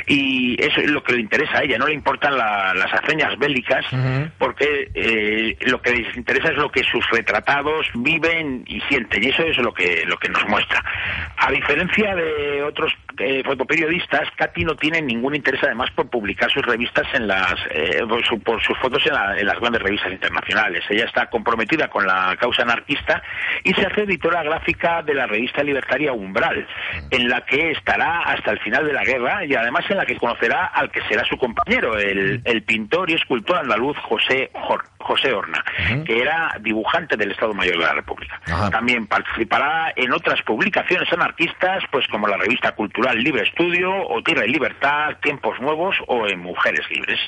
Y 0.07 0.57
eso 0.63 0.81
es 0.81 0.91
lo 0.91 1.03
que 1.03 1.15
le 1.15 1.21
interesa 1.21 1.59
a 1.59 1.63
ella, 1.63 1.79
no 1.79 1.87
le 1.87 1.95
importan 1.95 2.37
las 2.37 2.93
hazañas 2.93 3.39
bélicas, 3.39 3.85
porque 4.39 4.91
eh, 4.95 5.57
lo 5.61 5.81
que 5.81 5.93
les 5.93 6.17
interesa 6.17 6.49
es 6.51 6.57
lo 6.57 6.71
que 6.71 6.83
sus 6.85 7.09
retratados 7.11 7.87
viven 7.95 8.65
y 8.67 8.81
sienten, 8.83 9.23
y 9.23 9.29
eso 9.29 9.43
es 9.43 9.59
lo 9.59 9.73
que, 9.73 10.05
lo 10.07 10.17
que 10.19 10.29
nos 10.29 10.47
muestra. 10.49 10.83
A 11.37 11.51
diferencia 11.51 12.15
de 12.15 12.63
otros 12.63 12.93
eh, 13.19 13.43
fotoperiodistas, 13.45 14.29
Katy 14.37 14.65
no 14.65 14.77
tiene 14.77 15.03
ningún 15.03 15.35
interés 15.35 15.61
además 15.65 15.91
por 15.91 16.09
publicar 16.09 16.51
sus 16.51 16.65
revistas 16.65 17.07
en 17.15 17.27
las, 17.27 17.55
eh, 17.71 18.01
por, 18.45 18.63
sus 18.63 18.79
fotos 18.79 19.03
en, 19.07 19.47
las 19.47 19.61
grandes 19.61 19.83
revistas 19.83 20.13
internacionales. 20.13 20.85
Ella 20.89 21.05
está 21.05 21.29
comprometida 21.29 21.89
con 21.89 22.07
la 22.07 22.37
causa 22.39 22.63
anarquista 22.63 23.23
y 23.65 23.73
se 23.75 23.87
hace 23.87 24.03
editora 24.03 24.43
gráfica 24.43 25.03
de 25.03 25.15
la 25.15 25.27
revista 25.27 25.48
libertaria 25.63 26.13
Umbral, 26.13 26.67
en 27.11 27.29
la 27.29 27.41
que 27.43 27.71
estará 27.73 28.21
hasta 28.23 28.51
el 28.53 28.59
final 28.61 28.87
de 28.87 28.93
la 28.93 29.05
guerra 29.05 29.45
y 29.45 29.55
además 29.55 29.85
en 29.89 29.97
la 29.97 30.07
que 30.07 30.17
conocerá 30.17 30.67
al 30.67 30.91
que 30.91 31.01
será 31.09 31.25
su 31.25 31.37
compañero, 31.37 31.97
el, 31.99 32.63
pintor 32.67 33.11
y 33.11 33.15
escultor 33.15 33.59
andaluz 33.59 33.97
José, 33.99 34.51
José 34.99 35.33
Horna, 35.33 35.65
que 36.05 36.21
era 36.21 36.57
dibujante 36.61 37.17
del 37.17 37.33
Estado 37.33 37.55
Mayor 37.55 37.79
de 37.79 37.85
la 37.85 37.95
República. 37.95 38.41
También 38.71 39.07
participará 39.07 39.93
en 39.97 40.13
otras 40.13 40.43
publicaciones 40.43 41.11
anarquistas, 41.13 41.83
pues 41.91 42.07
como 42.09 42.27
la 42.27 42.37
revista 42.37 42.73
cultural 42.73 43.19
Libre 43.19 43.43
Estudio 43.43 43.91
o 43.91 44.23
Tierra 44.23 44.45
y 44.47 44.53
Libertad, 44.53 45.17
Tiempos 45.23 45.59
Nuevos 45.61 45.97
o 46.07 46.27
en 46.27 46.41
Mujeres 46.41 46.83
Libres. 46.91 47.19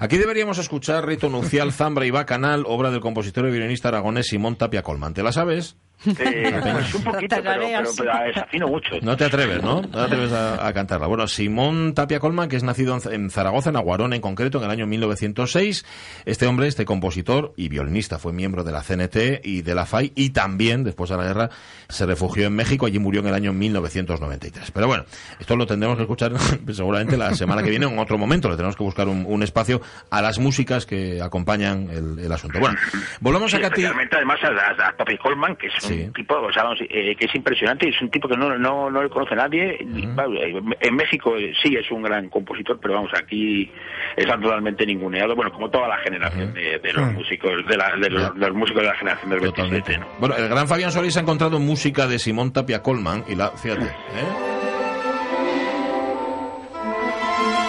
Aquí 0.00 0.18
deberíamos 0.18 0.58
escuchar 0.58 1.06
Rito 1.06 1.28
Nucial, 1.28 1.72
Zambra 1.72 2.06
y 2.06 2.10
Bacanal, 2.10 2.64
obra 2.66 2.90
del 2.90 3.00
compositor 3.00 3.46
y 3.46 3.52
violinista 3.52 3.88
aragonés 3.88 4.26
Simón 4.26 4.56
Tapia 4.56 4.82
Colman. 4.82 5.14
¿Te 5.14 5.22
la 5.22 5.32
sabes? 5.32 5.76
Eh, 6.04 6.60
pues 6.62 6.94
un 6.94 7.04
poquito, 7.04 7.36
pero, 7.42 8.68
mucho. 8.68 8.96
No 9.02 9.16
te 9.16 9.24
atreves, 9.24 9.62
¿no? 9.62 9.80
No 9.80 9.88
te 9.88 9.98
atreves 9.98 10.32
a, 10.32 10.72
cantarla. 10.72 11.06
Bueno, 11.06 11.26
Simón 11.26 11.94
Tapia 11.94 12.20
Colman, 12.20 12.48
que 12.48 12.56
es 12.56 12.62
nacido 12.62 12.98
en 13.10 13.30
Zaragoza, 13.30 13.70
en 13.70 13.76
Aguarón 13.76 14.12
en 14.12 14.20
concreto, 14.20 14.58
en 14.58 14.64
el 14.64 14.70
año 14.70 14.86
1906. 14.86 15.84
Este 16.24 16.46
hombre, 16.46 16.68
este 16.68 16.84
compositor 16.84 17.54
y 17.56 17.68
violinista, 17.68 18.18
fue 18.18 18.32
miembro 18.32 18.62
de 18.62 18.72
la 18.72 18.82
CNT 18.82 19.44
y 19.44 19.62
de 19.62 19.74
la 19.74 19.86
FAI 19.86 20.12
y 20.14 20.30
también, 20.30 20.84
después 20.84 21.10
de 21.10 21.16
la 21.16 21.24
guerra, 21.24 21.50
se 21.88 22.06
refugió 22.06 22.46
en 22.46 22.54
México. 22.54 22.86
Allí 22.86 22.98
murió 22.98 23.20
en 23.20 23.28
el 23.28 23.34
año 23.34 23.52
1993. 23.52 24.70
Pero 24.70 24.86
bueno, 24.86 25.04
esto 25.40 25.56
lo 25.56 25.66
tendremos 25.66 25.96
que 25.96 26.02
escuchar 26.02 26.32
seguramente 26.72 27.16
la 27.16 27.34
semana 27.34 27.62
que 27.62 27.70
viene 27.70 27.86
o 27.86 27.90
en 27.90 27.98
otro 27.98 28.18
momento. 28.18 28.48
Le 28.48 28.56
tenemos 28.56 28.76
que 28.76 28.84
buscar 28.84 29.08
un, 29.08 29.42
espacio 29.42 29.80
a 30.10 30.22
las 30.22 30.38
músicas 30.38 30.86
que 30.86 31.20
acompañan 31.22 31.88
el, 31.90 32.32
asunto. 32.32 32.58
Bueno, 32.58 32.76
volvamos 33.20 33.52
a 33.54 33.60
Katy. 33.60 33.84
además 33.84 34.38
a, 34.42 34.92
Tapia 34.96 35.18
Colman, 35.18 35.56
que 35.56 35.68
es 35.68 35.85
un 35.90 36.12
tipo, 36.12 36.36
o 36.36 36.52
sea, 36.52 36.64
eh, 36.88 37.16
que 37.16 37.26
es 37.26 37.34
impresionante, 37.34 37.88
es 37.88 38.00
un 38.00 38.10
tipo 38.10 38.28
que 38.28 38.36
no, 38.36 38.56
no, 38.58 38.90
no 38.90 39.02
le 39.02 39.08
conoce 39.08 39.34
nadie. 39.34 39.78
En 39.80 40.96
México 40.96 41.34
sí 41.62 41.76
es 41.76 41.90
un 41.90 42.02
gran 42.02 42.28
compositor, 42.28 42.78
pero 42.80 42.94
vamos, 42.94 43.10
aquí 43.14 43.70
está 44.16 44.38
totalmente 44.38 44.86
ninguneado, 44.86 45.34
bueno, 45.34 45.52
como 45.52 45.70
toda 45.70 45.88
la 45.88 45.98
generación 45.98 46.54
de, 46.54 46.92
los 46.92 47.12
músicos, 47.12 47.66
de, 47.66 47.76
la, 47.76 47.96
de, 47.96 48.10
los, 48.10 48.54
músicos 48.54 48.82
de 48.82 48.88
la 48.88 48.94
generación 48.94 49.30
del 49.30 49.40
27, 49.40 50.00
Bueno, 50.18 50.36
el 50.36 50.48
gran 50.48 50.68
Fabián 50.68 50.92
Solís 50.92 51.16
ha 51.16 51.20
encontrado 51.20 51.58
música 51.58 52.06
de 52.06 52.18
Simón 52.18 52.52
Tapia 52.52 52.82
Colman 52.82 53.24
y 53.28 53.34
la, 53.34 53.50
fíjate, 53.50 53.84
¿eh? 53.84 54.56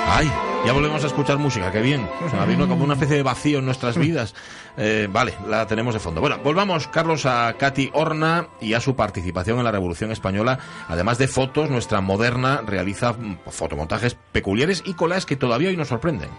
Ay, 0.10 0.32
ya 0.68 0.74
volvemos 0.74 1.02
a 1.02 1.08
escuchar 1.08 1.38
música, 1.38 1.72
qué 1.72 1.80
bien. 1.80 2.10
O 2.26 2.30
sea, 2.30 2.44
vino 2.44 2.68
como 2.68 2.84
una 2.84 2.96
especie 2.96 3.16
de 3.16 3.24
vacío 3.24 3.60
en 3.60 3.66
nuestras 3.66 3.98
vidas. 4.06 4.36
Eh, 4.76 5.08
vale, 5.10 5.34
la 5.48 5.66
tenemos 5.66 5.94
de 5.94 6.02
fondo. 6.02 6.20
Bueno, 6.20 6.40
volvamos, 6.44 6.90
Carlos, 6.90 7.26
a 7.26 7.56
Katy 7.58 7.92
Horna 7.94 8.50
y 8.60 8.74
a 8.74 8.82
su 8.82 8.94
participación 8.94 9.60
en 9.60 9.64
la 9.64 9.72
Revolución 9.72 10.12
Española. 10.12 10.60
Además 10.90 11.20
de 11.20 11.30
fotos, 11.30 11.70
nuestra 11.70 12.02
moderna 12.02 12.64
realiza 12.68 13.16
fotomontajes 13.50 14.18
peculiares 14.34 14.84
y 14.86 14.94
colas 14.96 15.26
que 15.26 15.38
todavía 15.38 15.70
hoy 15.70 15.78
nos 15.78 15.88
sorprenden. 15.88 16.32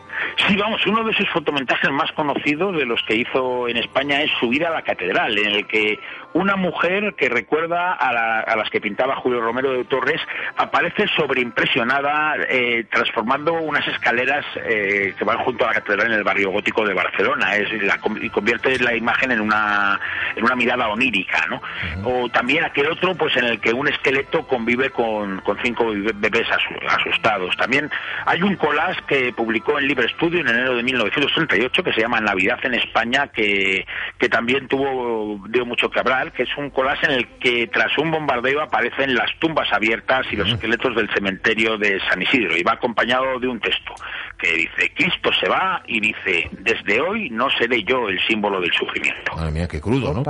Sí, 0.46 0.56
vamos, 0.56 0.86
uno 0.86 1.02
de 1.02 1.12
sus 1.14 1.28
fotomontajes 1.30 1.90
más 1.90 2.12
conocidos 2.12 2.76
de 2.76 2.86
los 2.86 3.02
que 3.02 3.16
hizo 3.16 3.68
en 3.68 3.76
España 3.76 4.22
es 4.22 4.30
Subir 4.38 4.64
a 4.64 4.70
la 4.70 4.82
Catedral, 4.82 5.36
en 5.36 5.50
el 5.50 5.66
que 5.66 5.98
una 6.32 6.54
mujer 6.54 7.14
que 7.16 7.28
recuerda 7.28 7.94
a, 7.94 8.56
las 8.56 8.70
que 8.70 8.80
pintaba 8.80 9.16
Julio 9.16 9.40
Romero 9.40 9.72
de 9.72 9.84
Torres 9.84 10.20
aparece 10.56 11.08
sobreimpresionada 11.16 12.36
eh, 12.48 12.84
transformando 12.90 13.54
unas 13.54 13.86
escaleras 13.88 14.44
eh, 14.56 15.14
que 15.18 15.24
van 15.24 15.38
junto 15.38 15.64
a 15.64 15.68
la 15.68 15.74
catedral 15.74 16.08
en 16.08 16.18
el 16.18 16.24
barrio 16.24 16.50
gótico 16.50 16.86
de 16.86 16.94
Barcelona 16.94 17.56
es 17.56 17.82
la, 17.82 17.98
y 18.20 18.28
convierte 18.28 18.78
la 18.78 18.94
imagen 18.94 19.32
en 19.32 19.40
una 19.40 19.98
en 20.36 20.44
una 20.44 20.54
mirada 20.54 20.88
onírica 20.88 21.46
¿no? 21.48 21.62
o 22.04 22.28
también 22.28 22.64
aquel 22.64 22.90
otro 22.90 23.14
pues 23.14 23.36
en 23.36 23.44
el 23.44 23.60
que 23.60 23.72
un 23.72 23.88
esqueleto 23.88 24.46
convive 24.46 24.90
con, 24.90 25.40
con 25.40 25.56
cinco 25.62 25.92
bebés 26.14 26.46
asustados 26.88 27.56
también 27.56 27.90
hay 28.26 28.42
un 28.42 28.54
collage 28.56 29.00
que 29.06 29.32
publicó 29.32 29.78
en 29.78 29.88
Libre 29.88 30.08
Studio 30.10 30.27
en 30.36 30.48
enero 30.48 30.76
de 30.76 30.82
1938 30.82 31.82
que 31.82 31.92
se 31.92 32.00
llama 32.00 32.20
Navidad 32.20 32.58
en 32.62 32.74
España 32.74 33.28
que, 33.28 33.86
que 34.18 34.28
también 34.28 34.68
tuvo 34.68 35.40
dio 35.48 35.64
mucho 35.64 35.90
que 35.90 36.00
hablar 36.00 36.32
que 36.32 36.44
es 36.44 36.56
un 36.56 36.70
collage 36.70 37.06
en 37.06 37.12
el 37.12 37.28
que 37.38 37.66
tras 37.68 37.96
un 37.98 38.10
bombardeo 38.10 38.60
aparecen 38.62 39.14
las 39.14 39.30
tumbas 39.38 39.72
abiertas 39.72 40.26
y 40.30 40.36
los 40.36 40.48
esqueletos 40.50 40.94
del 40.94 41.08
cementerio 41.14 41.78
de 41.78 42.00
San 42.08 42.20
Isidro 42.22 42.56
y 42.56 42.62
va 42.62 42.72
acompañado 42.72 43.38
de 43.38 43.48
un 43.48 43.60
texto 43.60 43.94
que 44.38 44.52
dice 44.52 44.92
Cristo 44.94 45.30
se 45.40 45.48
va 45.48 45.82
y 45.86 46.00
dice 46.00 46.50
desde 46.52 47.00
hoy 47.00 47.30
no 47.30 47.48
seré 47.50 47.82
yo 47.84 48.08
el 48.08 48.18
símbolo 48.26 48.60
del 48.60 48.72
sufrimiento. 48.72 49.34
Madre 49.36 49.50
mía, 49.50 49.68
qué 49.68 49.80
crudo, 49.80 50.12
¿no? 50.14 50.22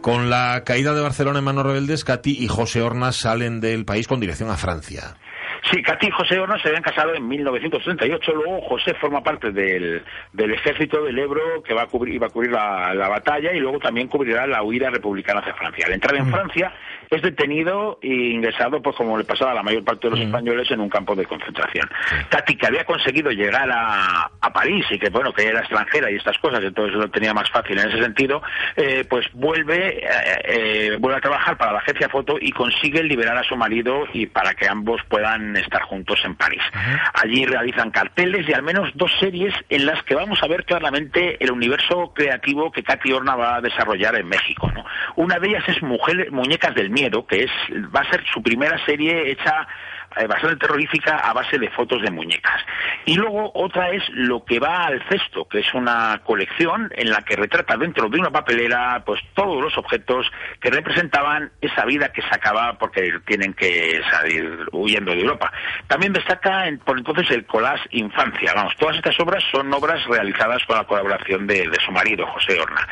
Con 0.00 0.30
la 0.30 0.62
caída 0.64 0.94
de 0.94 1.00
Barcelona 1.00 1.38
en 1.38 1.44
manos 1.44 1.66
rebeldes, 1.66 2.04
Katy 2.04 2.44
y 2.44 2.48
José 2.48 2.82
Horna 2.82 3.12
salen 3.12 3.60
del 3.60 3.84
país 3.84 4.08
con 4.08 4.20
dirección 4.20 4.50
a 4.50 4.56
Francia. 4.56 5.16
Sí, 5.70 5.82
Katy 5.82 6.06
y 6.06 6.10
José 6.10 6.38
Horna 6.38 6.60
se 6.62 6.68
habían 6.68 6.82
casado 6.82 7.14
en 7.14 7.26
1938. 7.26 8.32
Luego 8.32 8.60
José 8.62 8.94
forma 8.94 9.22
parte 9.22 9.50
del, 9.50 10.02
del 10.32 10.54
ejército 10.54 11.02
del 11.02 11.18
Ebro 11.18 11.62
que 11.62 11.74
va 11.74 11.82
a 11.82 11.86
cubrir, 11.86 12.14
iba 12.14 12.28
a 12.28 12.30
cubrir 12.30 12.52
la, 12.52 12.94
la, 12.94 13.08
batalla 13.08 13.52
y 13.52 13.58
luego 13.58 13.80
también 13.80 14.06
cubrirá 14.06 14.46
la 14.46 14.62
huida 14.62 14.90
republicana 14.90 15.40
hacia 15.40 15.54
Francia. 15.54 15.86
Al 15.86 15.94
entrar 15.94 16.14
en 16.16 16.30
Francia 16.30 16.72
es 17.10 17.22
detenido 17.22 17.98
e 18.02 18.08
ingresado, 18.08 18.82
pues 18.82 18.96
como 18.96 19.16
le 19.16 19.24
pasaba 19.24 19.52
a 19.52 19.54
la 19.54 19.62
mayor 19.62 19.84
parte 19.84 20.08
de 20.08 20.16
los 20.16 20.20
españoles, 20.24 20.70
en 20.70 20.80
un 20.80 20.88
campo 20.88 21.14
de 21.14 21.24
concentración. 21.24 21.88
Katy, 22.28 22.56
que 22.56 22.66
había 22.66 22.84
conseguido 22.84 23.30
llegar 23.30 23.70
a, 23.70 24.30
a, 24.40 24.52
París 24.52 24.84
y 24.90 24.98
que, 24.98 25.10
bueno, 25.10 25.32
que 25.32 25.46
era 25.46 25.60
extranjera 25.60 26.10
y 26.10 26.16
estas 26.16 26.38
cosas, 26.38 26.62
entonces 26.62 26.94
lo 26.94 27.08
tenía 27.10 27.34
más 27.34 27.50
fácil 27.50 27.78
en 27.78 27.88
ese 27.88 28.02
sentido, 28.02 28.42
eh, 28.76 29.04
pues 29.08 29.26
vuelve, 29.32 29.98
eh, 29.98 30.08
eh, 30.44 30.96
vuelve 30.98 31.18
a 31.18 31.20
trabajar 31.20 31.56
para 31.56 31.72
la 31.72 31.78
agencia 31.78 32.08
Foto 32.08 32.36
y 32.40 32.52
consigue 32.52 33.02
liberar 33.02 33.36
a 33.36 33.42
su 33.42 33.56
marido 33.56 34.06
y 34.12 34.26
para 34.26 34.54
que 34.54 34.68
ambos 34.68 35.00
puedan 35.08 35.55
estar 35.56 35.82
juntos 35.82 36.20
en 36.24 36.34
París. 36.34 36.62
Allí 37.14 37.44
realizan 37.46 37.90
carteles 37.90 38.48
y 38.48 38.52
al 38.52 38.62
menos 38.62 38.90
dos 38.94 39.12
series 39.20 39.54
en 39.68 39.86
las 39.86 40.02
que 40.04 40.14
vamos 40.14 40.42
a 40.42 40.46
ver 40.46 40.64
claramente 40.64 41.42
el 41.42 41.50
universo 41.50 42.12
creativo 42.14 42.70
que 42.72 42.82
Katy 42.82 43.12
Horna 43.12 43.36
va 43.36 43.56
a 43.56 43.60
desarrollar 43.60 44.16
en 44.16 44.28
México. 44.28 44.70
¿no? 44.74 44.84
Una 45.16 45.38
de 45.38 45.48
ellas 45.48 45.64
es 45.68 45.82
Mujer, 45.82 46.30
Muñecas 46.30 46.74
del 46.74 46.90
Miedo, 46.90 47.26
que 47.26 47.44
es 47.44 47.50
va 47.94 48.00
a 48.00 48.10
ser 48.10 48.24
su 48.32 48.42
primera 48.42 48.84
serie 48.84 49.30
hecha 49.30 49.66
bastante 50.28 50.56
terrorífica 50.56 51.18
a 51.18 51.32
base 51.32 51.58
de 51.58 51.70
fotos 51.70 52.02
de 52.02 52.10
muñecas. 52.10 52.60
Y 53.04 53.14
luego 53.14 53.52
otra 53.54 53.90
es 53.90 54.02
Lo 54.10 54.44
que 54.44 54.58
va 54.58 54.86
al 54.86 55.02
cesto, 55.08 55.46
que 55.46 55.60
es 55.60 55.74
una 55.74 56.20
colección 56.24 56.90
en 56.96 57.10
la 57.10 57.22
que 57.22 57.36
retrata 57.36 57.76
dentro 57.76 58.08
de 58.08 58.18
una 58.18 58.30
papelera 58.30 59.02
pues 59.04 59.20
todos 59.34 59.62
los 59.62 59.76
objetos 59.76 60.30
que 60.60 60.70
representaban 60.70 61.52
esa 61.60 61.84
vida 61.84 62.12
que 62.12 62.22
se 62.22 62.34
acaba 62.34 62.78
porque 62.78 63.20
tienen 63.26 63.52
que 63.54 64.00
salir 64.10 64.66
huyendo 64.72 65.12
de 65.12 65.20
Europa. 65.20 65.52
También 65.86 66.12
destaca 66.12 66.64
por 66.84 66.98
entonces 66.98 67.30
el 67.30 67.44
collage 67.46 67.88
Infancia. 67.90 68.52
Vamos, 68.54 68.74
todas 68.76 68.96
estas 68.96 69.18
obras 69.20 69.44
son 69.52 69.72
obras 69.72 70.04
realizadas 70.06 70.64
con 70.64 70.76
la 70.76 70.84
colaboración 70.84 71.46
de 71.46 71.70
su 71.84 71.92
marido, 71.92 72.26
José 72.26 72.58
Horna. 72.60 72.86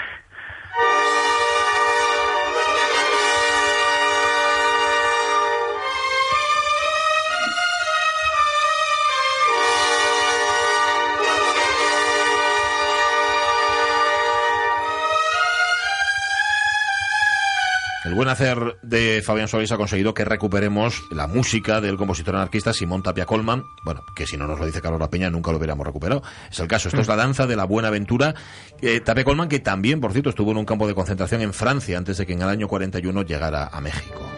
El 18.15 18.19
buen 18.19 18.29
hacer 18.29 18.79
de 18.83 19.23
Fabián 19.27 19.49
Solís 19.49 19.73
ha 19.73 19.77
conseguido 19.77 20.15
que 20.15 20.25
recuperemos 20.25 21.03
la 21.11 21.27
música 21.27 21.81
del 21.81 21.97
compositor 21.97 22.37
anarquista 22.37 22.73
Simón 22.73 23.03
Tapia 23.03 23.27
Colman. 23.27 23.65
Bueno, 23.83 24.05
que 24.15 24.25
si 24.25 24.37
no 24.37 24.47
nos 24.47 24.61
lo 24.61 24.67
dice 24.67 24.81
Carlos 24.81 25.01
La 25.01 25.11
Peña 25.11 25.31
nunca 25.31 25.51
lo 25.51 25.59
hubiéramos 25.59 25.85
recuperado. 25.85 26.23
Es 26.49 26.61
el 26.61 26.69
caso. 26.69 26.87
Esto 26.87 27.01
es 27.01 27.09
la 27.09 27.17
danza 27.17 27.49
de 27.49 27.57
la 27.57 27.65
buena 27.65 27.89
aventura. 27.89 28.37
Eh, 28.81 29.01
Tapia 29.01 29.25
Colman, 29.25 29.49
que 29.49 29.59
también, 29.59 30.01
por 30.01 30.13
cierto, 30.13 30.31
estuvo 30.31 30.53
en 30.53 30.59
un 30.59 30.65
campo 30.65 30.87
de 30.87 30.95
concentración 30.95 31.43
en 31.43 31.53
Francia 31.53 31.99
antes 31.99 32.17
de 32.17 32.25
que 32.25 32.35
en 32.35 32.43
el 32.43 32.49
año 32.49 32.69
41 32.69 33.23
llegara 33.23 33.67
a 33.67 33.81
México. 33.81 34.31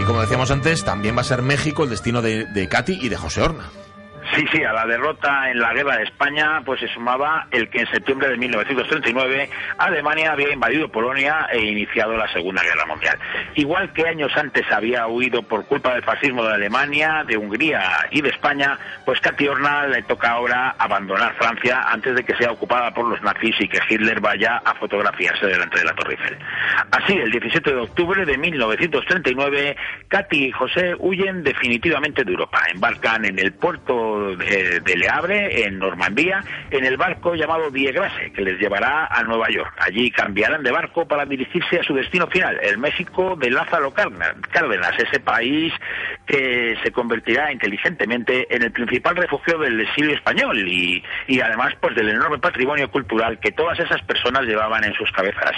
Y 0.00 0.04
como 0.04 0.20
decíamos 0.20 0.52
antes, 0.52 0.84
también 0.84 1.16
va 1.16 1.22
a 1.22 1.24
ser 1.24 1.42
México 1.42 1.82
el 1.82 1.90
destino 1.90 2.22
de, 2.22 2.44
de 2.44 2.68
Katy 2.68 3.00
y 3.02 3.08
de 3.08 3.16
José 3.16 3.42
Horna. 3.42 3.68
Sí, 4.34 4.44
sí, 4.52 4.64
a 4.64 4.72
la 4.72 4.86
derrota 4.86 5.50
en 5.50 5.60
la 5.60 5.72
guerra 5.72 5.96
de 5.98 6.04
España 6.04 6.62
pues 6.64 6.80
se 6.80 6.88
sumaba 6.88 7.46
el 7.50 7.68
que 7.68 7.80
en 7.80 7.86
septiembre 7.86 8.28
de 8.28 8.36
1939 8.36 9.50
Alemania 9.78 10.32
había 10.32 10.52
invadido 10.52 10.88
Polonia 10.88 11.46
e 11.52 11.60
iniciado 11.60 12.16
la 12.16 12.30
Segunda 12.32 12.62
Guerra 12.62 12.86
Mundial. 12.86 13.18
Igual 13.54 13.92
que 13.92 14.08
años 14.08 14.32
antes 14.36 14.64
había 14.70 15.06
huido 15.06 15.42
por 15.42 15.66
culpa 15.66 15.94
del 15.94 16.02
fascismo 16.02 16.44
de 16.44 16.54
Alemania, 16.54 17.24
de 17.26 17.36
Hungría 17.36 18.08
y 18.10 18.20
de 18.20 18.30
España, 18.30 18.78
pues 19.04 19.20
Katy 19.20 19.48
Horna 19.48 19.86
le 19.86 20.02
toca 20.02 20.30
ahora 20.30 20.74
abandonar 20.78 21.34
Francia 21.34 21.82
antes 21.88 22.14
de 22.14 22.24
que 22.24 22.36
sea 22.36 22.50
ocupada 22.50 22.92
por 22.92 23.06
los 23.06 23.20
nazis 23.22 23.54
y 23.60 23.68
que 23.68 23.80
Hitler 23.88 24.20
vaya 24.20 24.62
a 24.64 24.74
fotografiarse 24.74 25.46
delante 25.46 25.78
de 25.78 25.84
la 25.84 25.94
Torre 25.94 26.14
Eiffel. 26.14 26.38
Así, 26.90 27.12
el 27.14 27.30
17 27.30 27.70
de 27.70 27.80
octubre 27.80 28.24
de 28.24 28.36
1939, 28.36 29.76
Katy 30.08 30.46
y 30.46 30.52
José 30.52 30.94
huyen 30.98 31.42
definitivamente 31.42 32.24
de 32.24 32.30
Europa. 32.30 32.60
Embarcan 32.72 33.24
en 33.24 33.38
el 33.38 33.52
puerto 33.52 34.15
de, 34.36 34.96
Le 34.96 35.08
Havre, 35.08 35.66
en 35.66 35.78
Normandía, 35.78 36.42
en 36.70 36.84
el 36.84 36.96
barco 36.96 37.34
llamado 37.34 37.70
Diegrase, 37.70 38.32
que 38.32 38.42
les 38.42 38.58
llevará 38.58 39.06
a 39.06 39.22
Nueva 39.22 39.48
York. 39.50 39.74
Allí 39.78 40.10
cambiarán 40.10 40.62
de 40.62 40.70
barco 40.70 41.06
para 41.06 41.24
dirigirse 41.24 41.80
a 41.80 41.82
su 41.82 41.94
destino 41.94 42.26
final, 42.26 42.58
el 42.62 42.78
México 42.78 43.36
de 43.36 43.50
Lázaro 43.50 43.92
Cárdenas, 43.92 44.94
ese 44.98 45.20
país 45.20 45.72
que 46.26 46.76
se 46.82 46.90
convertirá 46.90 47.52
inteligentemente 47.52 48.54
en 48.54 48.62
el 48.62 48.72
principal 48.72 49.16
refugio 49.16 49.58
del 49.58 49.80
exilio 49.80 50.14
español 50.14 50.58
y, 50.66 51.02
y 51.28 51.40
además 51.40 51.74
pues 51.80 51.94
del 51.94 52.08
enorme 52.08 52.38
patrimonio 52.38 52.90
cultural 52.90 53.38
que 53.38 53.52
todas 53.52 53.78
esas 53.78 54.02
personas 54.02 54.42
llevaban 54.42 54.84
en 54.84 54.94
sus 54.94 55.10
cabezas. 55.12 55.54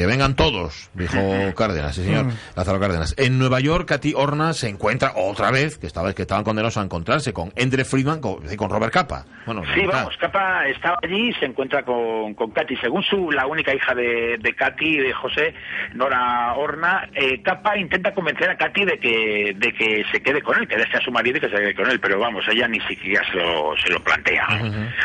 Que 0.00 0.06
vengan 0.06 0.34
todos, 0.34 0.90
dijo 0.94 1.18
Cárdenas, 1.54 1.94
sí 1.94 2.04
señor, 2.04 2.24
mm. 2.24 2.32
Lázaro 2.56 2.80
Cárdenas. 2.80 3.14
En 3.18 3.38
Nueva 3.38 3.60
York, 3.60 3.86
Katy 3.86 4.14
Horna 4.16 4.54
se 4.54 4.70
encuentra 4.70 5.12
otra 5.14 5.50
vez, 5.50 5.76
que 5.76 5.86
esta 5.86 6.02
vez 6.02 6.14
que 6.14 6.22
estaban 6.22 6.42
condenados 6.42 6.78
a 6.78 6.82
encontrarse 6.82 7.34
con 7.34 7.52
Endre 7.54 7.84
Friedman 7.84 8.18
y 8.50 8.56
con, 8.56 8.70
Robert 8.70 8.94
Capa. 8.94 9.26
Bueno, 9.44 9.62
sí, 9.74 9.84
vamos, 9.84 10.16
Capa 10.16 10.66
estaba 10.68 10.96
allí 11.02 11.28
y 11.28 11.32
se 11.34 11.44
encuentra 11.44 11.82
con, 11.82 12.32
con 12.32 12.50
Katy. 12.50 12.76
Según 12.76 13.02
su, 13.02 13.30
la 13.30 13.46
única 13.46 13.74
hija 13.74 13.94
de, 13.94 14.38
de 14.40 14.54
Katy, 14.54 15.00
de 15.00 15.12
José, 15.12 15.52
Nora 15.92 16.54
Horna, 16.54 17.06
eh, 17.12 17.42
Capa 17.42 17.76
intenta 17.76 18.14
convencer 18.14 18.48
a 18.48 18.56
Katy 18.56 18.86
de 18.86 18.98
que, 18.98 19.54
de 19.54 19.72
que 19.74 20.02
se 20.10 20.22
quede 20.22 20.40
con 20.40 20.58
él, 20.58 20.66
que 20.66 20.78
deje 20.78 20.96
a 20.96 21.02
su 21.02 21.10
marido 21.10 21.36
y 21.36 21.40
que 21.42 21.50
se 21.50 21.56
quede 21.56 21.74
con 21.74 21.90
él, 21.90 22.00
pero 22.00 22.18
vamos, 22.18 22.42
ella 22.48 22.66
ni 22.66 22.80
siquiera 22.80 23.22
se 23.30 23.36
lo, 23.36 23.76
se 23.76 23.92
lo 23.92 24.00
plantea. 24.00 24.46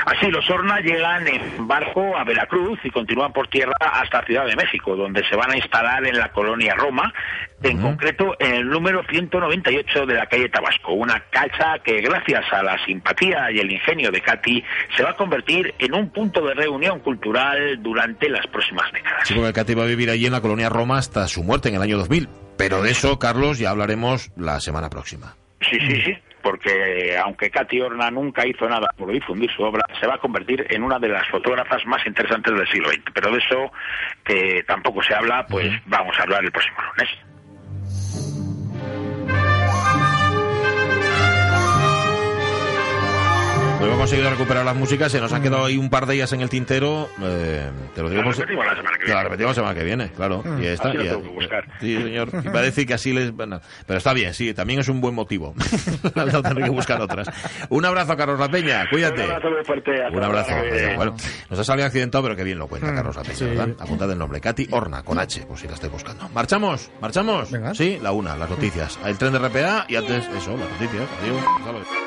Así, 0.06 0.32
los 0.32 0.50
Horna 0.50 0.80
llegan 0.80 1.28
en 1.28 1.68
barco 1.68 2.16
a 2.16 2.24
Veracruz 2.24 2.80
y 2.86 2.90
continúan 2.92 3.34
por 3.34 3.50
tierra 3.50 3.74
hasta 3.82 4.24
Ciudad 4.24 4.46
de 4.46 4.56
México 4.56 4.85
donde 4.94 5.24
se 5.30 5.38
van 5.38 5.52
a 5.52 5.56
instalar 5.56 6.06
en 6.06 6.18
la 6.18 6.34
colonia 6.34 6.76
Roma, 6.76 7.14
en 7.64 7.82
concreto 7.82 8.36
en 8.38 8.56
el 8.56 8.70
número 8.70 9.04
198 9.10 10.06
de 10.06 10.14
la 10.14 10.26
calle 10.26 10.50
Tabasco, 10.50 10.92
una 10.94 11.22
casa 11.30 11.78
que 11.82 12.02
gracias 12.02 12.44
a 12.52 12.62
la 12.62 12.78
simpatía 12.86 13.50
y 13.52 13.60
el 13.60 13.72
ingenio 13.72 14.12
de 14.12 14.22
Katy 14.22 14.64
se 14.96 15.04
va 15.04 15.12
a 15.12 15.16
convertir 15.16 15.74
en 15.80 15.96
un 15.96 16.10
punto 16.10 16.46
de 16.46 16.54
reunión 16.54 17.00
cultural 17.00 17.82
durante 17.82 18.30
las 18.30 18.46
próximas 18.48 18.92
décadas. 18.92 19.28
Sí, 19.28 19.34
porque 19.34 19.54
Katy 19.54 19.74
va 19.74 19.84
a 19.84 19.88
vivir 19.88 20.10
allí 20.10 20.26
en 20.26 20.34
la 20.34 20.42
colonia 20.42 20.70
Roma 20.70 20.98
hasta 20.98 21.28
su 21.28 21.44
muerte 21.44 21.70
en 21.70 21.76
el 21.76 21.82
año 21.82 21.98
2000, 21.98 22.28
pero 22.58 22.84
de 22.84 22.92
eso, 22.92 23.18
Carlos, 23.18 23.58
ya 23.58 23.70
hablaremos 23.70 24.32
la 24.36 24.60
semana 24.60 24.90
próxima. 24.90 25.36
Sí, 25.62 25.80
sí, 25.80 26.02
sí 26.02 26.18
porque 26.46 27.18
aunque 27.18 27.50
Katy 27.50 27.82
Horna 27.82 28.12
nunca 28.12 28.46
hizo 28.46 28.70
nada 28.70 28.86
por 28.96 29.12
difundir 29.12 29.50
su 29.50 29.64
obra, 29.64 29.84
se 30.00 30.06
va 30.06 30.14
a 30.14 30.20
convertir 30.20 30.64
en 30.70 30.84
una 30.84 31.00
de 31.00 31.08
las 31.08 31.28
fotógrafas 31.30 31.84
más 31.88 32.06
interesantes 32.06 32.54
del 32.54 32.68
siglo 32.68 32.90
XX. 32.90 33.02
Pero 33.16 33.32
de 33.32 33.40
eso 33.40 33.72
que 34.24 34.64
tampoco 34.68 35.02
se 35.02 35.16
habla, 35.16 35.48
pues 35.48 35.68
vamos 35.88 36.16
a 36.20 36.22
hablar 36.22 36.46
el 36.46 36.52
próximo 36.52 36.78
lunes. 36.84 37.35
No 43.86 43.94
hemos 43.94 44.00
conseguido 44.00 44.30
recuperar 44.30 44.66
las 44.66 44.76
músicas, 44.76 45.12
se 45.12 45.20
nos 45.22 45.32
han 45.34 45.42
quedado 45.42 45.66
ahí 45.66 45.78
un 45.78 45.90
par 45.90 46.06
de 46.06 46.16
ellas 46.16 46.32
en 46.34 46.42
el 46.42 46.50
tintero. 46.50 47.10
Eh, 47.22 47.70
te 47.94 48.02
lo 48.02 48.10
digo 48.10 48.22
La 48.24 48.32
repetimos 48.32 48.66
la 48.66 48.76
semana 48.76 48.98
que 48.98 49.06
viene. 49.06 49.14
La 49.16 49.24
repetimos 49.24 49.50
la 49.52 49.56
semana 49.56 49.76
que 49.76 49.84
viene, 49.84 50.10
claro. 50.12 50.44
Y 50.62 50.66
está. 50.66 50.90
Así 50.90 50.98
lo 50.98 51.04
y- 51.04 51.08
tengo 51.08 51.22
que 51.24 51.30
buscar. 51.30 51.66
Sí, 51.80 51.96
señor. 52.02 52.30
Iba 52.44 52.60
a 52.60 52.64
decir 52.64 52.88
que 52.88 52.94
así 52.94 53.14
les. 53.14 53.32
bueno, 53.32 53.62
pero 53.86 53.98
está 53.98 54.14
bien, 54.14 54.34
sí, 54.34 54.54
también 54.54 54.80
es 54.80 54.88
un 54.90 55.02
buen 55.02 55.14
motivo. 55.16 55.54
no 56.16 56.42
tener 56.44 56.64
que 56.64 56.70
buscar 56.70 57.02
otras. 57.02 57.28
Un 57.70 57.86
abrazo, 57.86 58.16
Carlos 58.18 58.40
La 58.40 58.50
Peña, 58.50 58.86
cuídate. 58.90 59.24
Un 59.24 59.32
abrazo 59.32 59.50
muy 59.50 59.64
fuerte. 59.66 59.92
Un 60.12 60.24
abrazo. 60.24 60.56
que 60.62 60.72
viene. 60.72 60.96
Bueno, 60.96 61.16
nos 61.50 61.60
ha 61.60 61.64
salido 61.64 61.88
accidentado, 61.88 62.24
pero 62.24 62.36
qué 62.36 62.44
bien 62.44 62.58
lo 62.60 62.68
cuenta 62.68 62.92
Mm, 62.92 62.96
Carlos 62.96 63.16
La 63.16 63.22
Peña, 63.24 63.36
sí. 63.36 63.46
¿verdad? 63.46 63.70
Apuntad 63.80 64.12
el 64.12 64.18
nombre. 64.18 64.40
Katy 64.42 64.68
Horna, 64.72 65.04
con 65.04 65.20
H, 65.20 65.46
pues 65.48 65.60
si 65.62 65.68
la 65.68 65.74
estoy 65.76 65.90
buscando. 65.90 66.28
¿Marchamos? 66.34 66.90
¿Marchamos? 67.02 67.52
Venga. 67.52 67.74
Sí, 67.74 68.00
la 68.02 68.12
una, 68.12 68.36
las 68.36 68.50
noticias. 68.50 69.00
El 69.06 69.18
tren 69.18 69.34
de 69.34 69.40
RPA 69.40 69.86
y 69.90 69.96
antes, 69.96 70.24
eso, 70.38 70.52
las 70.58 70.70
noticias. 70.70 71.08
Adiós. 71.22 72.05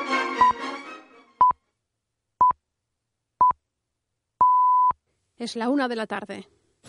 Es 5.39 5.55
la 5.55 5.69
una 5.69 5.87
de 5.87 5.95
la 5.95 6.05
tarde. 6.05 6.47